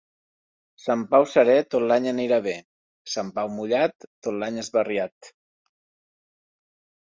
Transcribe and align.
Sant 0.85 1.03
Pau 1.11 1.27
serè, 1.33 1.57
tot 1.73 1.85
l'any 1.91 2.07
anirà 2.13 2.41
bé; 2.49 2.55
Sant 3.17 3.31
Pau 3.37 3.53
mullat, 3.61 4.09
tot 4.25 4.35
l'any 4.41 4.61
esbarriat. 4.67 5.33